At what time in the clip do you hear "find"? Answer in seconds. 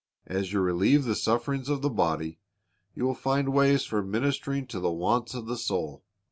3.13-3.49